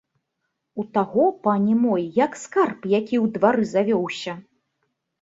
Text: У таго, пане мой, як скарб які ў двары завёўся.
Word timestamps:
У 0.83 0.85
таго, 0.97 1.25
пане 1.49 1.77
мой, 1.85 2.03
як 2.25 2.31
скарб 2.47 2.91
які 2.99 3.15
ў 3.23 3.39
двары 3.39 3.63
завёўся. 3.77 4.31